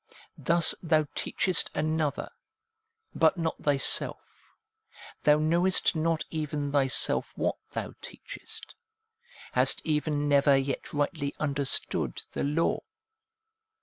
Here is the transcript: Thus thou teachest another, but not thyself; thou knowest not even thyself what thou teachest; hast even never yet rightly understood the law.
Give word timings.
Thus 0.39 0.73
thou 0.81 1.05
teachest 1.13 1.69
another, 1.75 2.31
but 3.13 3.37
not 3.37 3.59
thyself; 3.61 4.49
thou 5.21 5.37
knowest 5.37 5.95
not 5.95 6.25
even 6.31 6.71
thyself 6.71 7.31
what 7.35 7.57
thou 7.73 7.93
teachest; 8.01 8.73
hast 9.51 9.79
even 9.85 10.27
never 10.27 10.57
yet 10.57 10.91
rightly 10.91 11.35
understood 11.39 12.19
the 12.31 12.43
law. 12.43 12.79